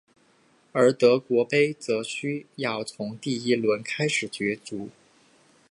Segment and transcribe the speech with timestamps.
[0.71, 4.89] 而德国杯则需要从第一轮开始角逐。